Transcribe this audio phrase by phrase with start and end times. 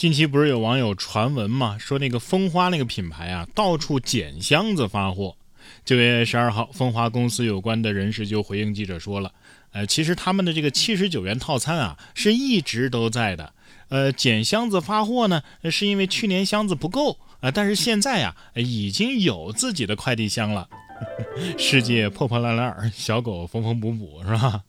[0.00, 5.36] 近期不是有网友传闻嘛，说那个蜂花那个品牌啊，到处捡箱子发货。
[5.84, 9.30] 九月十二号，蜂花公司有关的人士就回应记者说了，
[9.72, 13.52] 呃，其实他们的这个七十九元套餐啊，是一直都在的。
[13.90, 20.66] 呃，捡箱子发货呢，是因为去年箱子不够啊，但是现在呀，已经有自己的快递箱了。
[21.58, 24.62] 世界破破烂烂，小狗缝缝补补，是吧？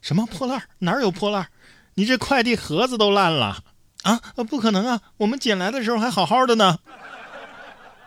[0.00, 0.62] 什么破烂？
[0.78, 1.46] 哪有破烂？
[1.96, 3.64] 你这快递盒子都烂了。
[4.02, 5.02] 啊，不可能啊！
[5.18, 6.78] 我们捡来的时候还好好的呢。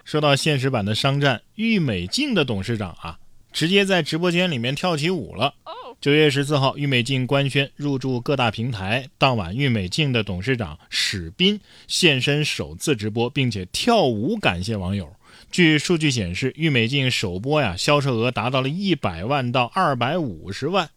[0.04, 3.20] 说到现实版的商战，郁美净的董事长啊，
[3.52, 5.54] 直接在直播间里面跳起舞了。
[6.00, 9.08] 九月十四号，郁美净官宣入驻各大平台。
[9.20, 15.08] 当晚，郁美净的董事长史斌现身首次直播，并且跳舞感谢网友。
[15.52, 20.90] 据数据显示，郁美净首播呀，销售额达到了一百万到二百五十万。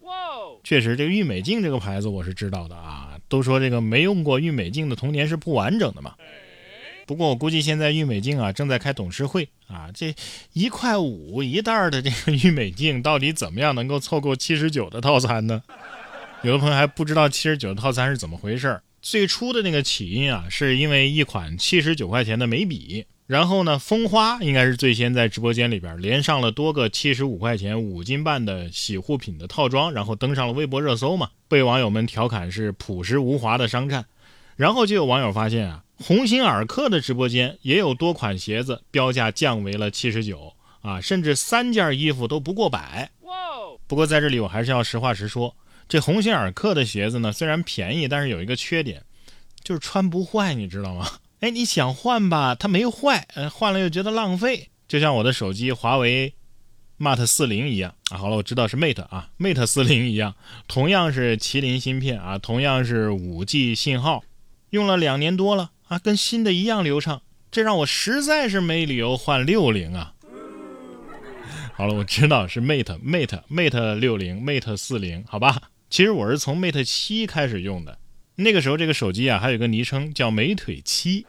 [0.63, 3.04] 确实，这个郁美净这个牌子我是知道的啊。
[3.35, 6.15] 都说这个没用过郁美净的童年是不完整的嘛。
[7.05, 10.15] 不过我估计现在郁美净啊正在开董事会啊，这
[10.53, 15.65] 一块五一袋的这个郁美净到底怎么样能够凑够七十九的套餐呢？
[16.45, 23.05] 有的朋友还不知道七十九的套餐是怎么回事儿最初的那个起因啊，是因为一款七十九块钱的眉笔。
[23.27, 34.05] 然后呢，蜂花应该是最先在直播间里边连上了多个七十五块钱五斤半的洗护品的套装，然后登上了微博热搜嘛，被网友们调侃是朴实无华的商战。
[34.57, 40.53] 然后就有网友发现啊，鸿星尔克的直播间也有多款鞋子标价降为了七十九
[40.83, 43.11] 啊，甚至三件衣服都不过百。
[43.87, 45.57] 不过在这里我还是要实话实说，
[45.89, 49.03] 这鸿星尔克的鞋子呢虽然便宜，但是有一个缺点，
[49.63, 51.09] 就是穿不坏，你知道吗？
[51.45, 56.33] 哎，你想换吧，它没坏，呃，换了又觉得浪费，就像我的手机华为
[56.99, 58.17] Mate 四零一样啊。
[58.17, 60.35] 好了，我知道是 Mate 啊，Mate 四零一样，
[60.67, 64.25] 同样是麒麟芯片啊，同样是五 G 信号，
[64.71, 67.21] 用了两年多了啊，跟新的一样流畅，
[67.51, 70.15] 这让我实在是没理由换六零啊。
[71.75, 77.99] 好了，我知道是 Mate Mate Mate 六零 Mate 四零，好吧，其实我是从 Mate 七开始用的。
[78.37, 81.25] 那个时候，这个手机啊，还有个昵称叫“美腿七”。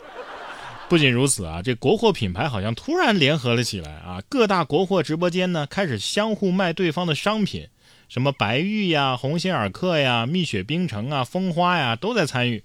[0.89, 7.67] 不仅如此啊，这国货品牌好像突然联合了起来啊，各大国货直播间呢开始相互卖对方的商品，
[8.07, 12.63] 什么白玉呀、鸿星尔克呀、蜜雪冰城啊、蜂花呀，都在参与。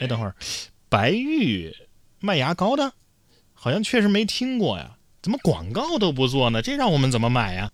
[0.00, 0.34] 哎，等会儿，
[0.88, 1.74] 白玉
[2.20, 2.92] 卖牙膏的，
[3.54, 6.60] 好像确实没听过呀，怎么广告都不做呢？
[6.60, 7.70] 这让我们怎么买呀？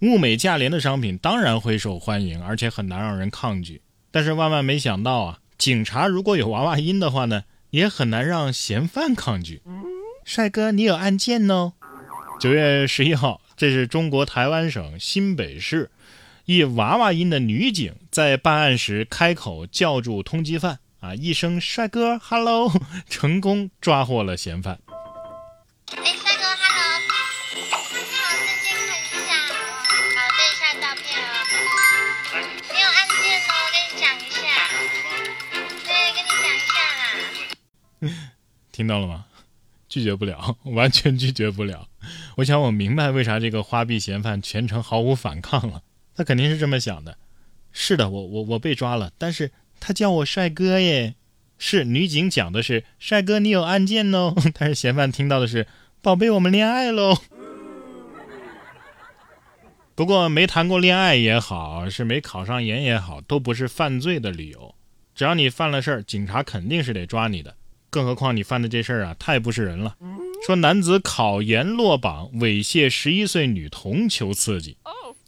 [0.00, 3.82] 物美价廉的商品当然会受欢迎，而且很难让人抗拒。
[4.10, 9.62] 但是万万没想到啊，警察如果有娃娃音的话呢，也很难让嫌犯抗拒。
[10.24, 11.72] 帅哥，你有案件哦。
[12.40, 15.90] 九月十一号，这是中国台湾省新北市
[16.46, 22.72] 一娃娃音的女警在办案时开口叫住通缉犯啊，一声帅哥，hello，
[23.08, 24.78] 成功抓获了嫌犯。
[38.80, 39.26] 听到了吗？
[39.90, 41.86] 拒绝不了， 完全拒绝不了。
[42.38, 45.82] 我想我明白为啥这个花臂嫌犯全程毫无反抗了。
[46.14, 47.18] 他肯定是这么想的。
[47.72, 51.14] 是的，我我我被抓了，但是他叫我帅哥耶。
[51.58, 54.34] 是女警讲的是帅哥，你有案件哦。
[54.58, 55.66] 但是嫌犯听到的是
[56.00, 57.18] 宝贝，我们恋爱喽。
[59.94, 64.74] 不过没谈过恋爱也好，是没考上研也好，都不是犯罪的理由。
[65.14, 67.54] 只要你犯了事儿，警察肯定是得抓你的。
[67.90, 69.96] 更何况你犯的这事儿啊，太不是人了。
[70.46, 74.76] 说男子考研落榜，猥亵十一岁女童求刺激。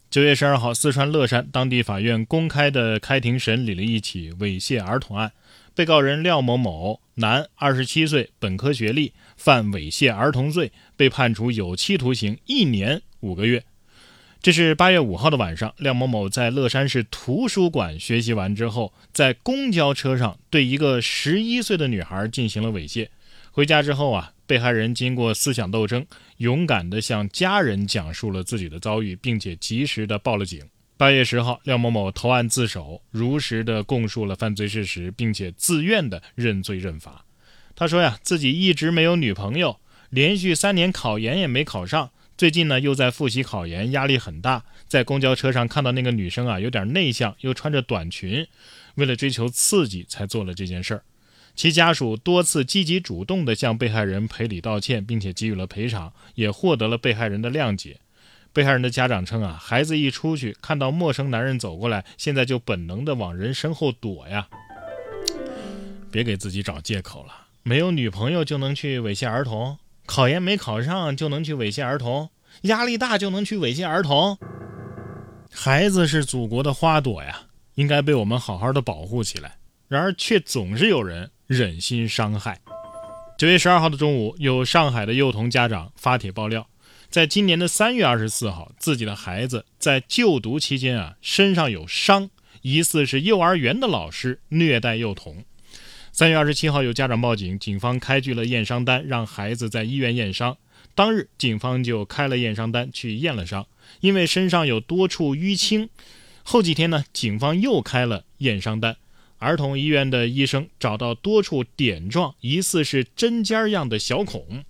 [0.09, 5.33] 九月十二号，四川乐山当地法院公开的开庭审理了一起猥亵儿童案，
[5.75, 13.65] 被告人廖某某，男，二十七岁，本科学历，犯猥亵儿童罪，被判处有期徒刑一年五个月。
[14.43, 23.07] 这是八月五号的晚上，廖某某在乐山市图书馆学习完之后，在公交车上对一个十一岁的女孩进行了猥亵。
[23.53, 26.05] 回家之后啊，被害人经过思想斗争，
[26.39, 30.61] 勇敢地向家人讲述了自己的遭遇，并且及时地报了警。
[30.97, 37.25] 八月十号，廖某某投案自首，如实的供述了犯罪事实，并且自愿的认罪认罚。
[37.77, 39.79] 他说呀，自己一直没有女朋友，
[40.11, 42.11] 连续三年考研也没考上。
[42.37, 44.65] 最近呢，又在复习考研，压力很大。
[44.89, 48.47] 在公交车上看到那个女生啊，有点内向，又穿着短裙，
[48.97, 51.03] 为了追求刺激才做了这件事儿。
[51.55, 57.99] 其家属多次积极主动地向被害人赔礼道歉，并且给予了赔偿，也获得了被害人的谅解。
[58.53, 64.49] 被害人的家长称啊，孩子一出去看到陌生男人走过来，现在就本能地往人身后躲呀。
[66.11, 67.47] 别给自己找借口了。
[67.63, 69.79] 没有女朋友就能去猥亵儿童？
[70.05, 72.29] 考研没考上就能去猥亵儿童？
[72.63, 74.37] 压力大就能去猥亵儿童？
[75.51, 77.43] 孩子是祖国的花朵呀，
[77.75, 79.57] 应该被我们好好的保护起来。
[79.89, 82.59] 然而，却总是有人忍心伤害。
[83.39, 86.67] 九月十二号的中午，有上海的幼童家长发帖爆料，
[87.11, 92.31] 在今年的三月二十四号，自己的孩子在就读期间啊，身上有伤，
[92.63, 95.45] 疑似是幼儿园的老师虐待幼童。
[96.15, 100.59] 三月二十七号，有家长报警，警方开具了验伤单，让孩子在医院验伤。
[100.95, 103.67] 当日，警方就开了验伤单去验了伤，
[104.01, 105.89] 因为身上有多处淤青。
[106.43, 108.99] 后几天呢，警方又开了验伤单。
[109.39, 114.65] 儿童医院的医生找到多处点状，疑似是针尖样的小孔。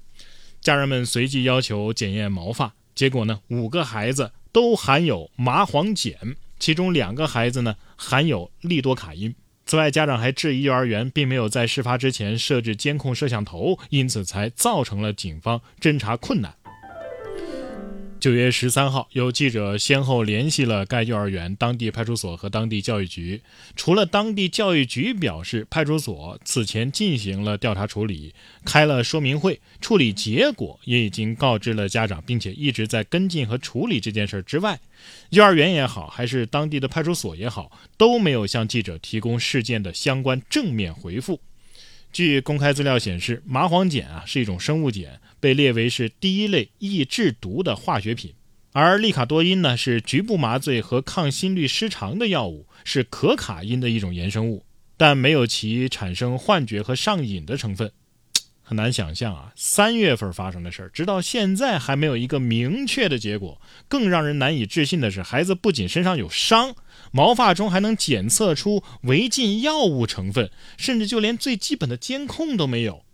[0.60, 9.34] 家人们随即要求检验毛发，结果呢，五个孩子都含有麻黄碱，其中两个孩子呢含有利多卡因。
[9.72, 16.54] 此外，家长还质疑幼儿园并没有在事发之前设置监控摄像头，因此才造成了警方侦查困难。
[18.22, 23.42] 九月十三号，有记者先后联系了该幼儿园、当地派出所和当地教育局。
[23.74, 28.32] 除了当地教育局表示，派出所此前进行了调查处理，
[28.64, 34.78] 开了说明会，处理结果也已经告知了家长，并且一直在跟进和处理这件事之外，
[35.30, 41.40] 幼儿园也好，还是当地的派出所也好，都没有向记者提供事件的相关正面回复。
[42.12, 48.30] 据公开资料显示，麻黄碱啊是一种生物碱，被列为是第一类易制毒的化学品；
[48.70, 54.64] 而利卡多因呢是局部麻醉和抗心律失常的药物，是可卡因的一种衍生物，
[54.96, 57.90] 但没有其产生幻觉和上瘾的成分。
[58.62, 63.60] 很难想象啊，三月份发生的事儿，直到现在还没有一个明确的结果。
[63.88, 66.76] 更让人难以置信的是，孩子不仅身上有伤，
[67.10, 70.48] 毛发中还能检测出违禁药物成分，
[70.78, 73.04] 甚至就连最基本的监控都没有。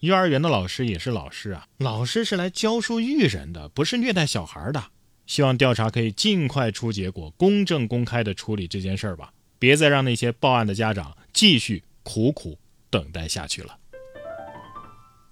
[0.00, 4.82] 幼儿园的老师也是老师啊，老师是来教书育人的，不是虐待小孩的。
[5.26, 12.58] 希望调查可以尽快出结果，公正公开的处理这件事儿吧，别再让那些报案的家长继续苦苦
[12.88, 13.76] 等待下去了。